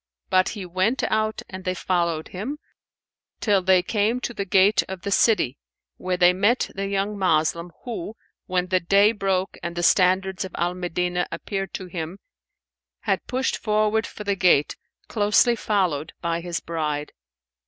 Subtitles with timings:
[0.31, 2.57] But he went out and they followed him,
[3.39, 5.59] till they came to the gate of the city,
[5.97, 8.15] where they met the young Moslem who,
[8.47, 12.17] when the day broke and the standards of Al Medinah appeared to him,
[13.01, 14.75] had pushed forward for the gate
[15.07, 17.11] closely followed by his bride.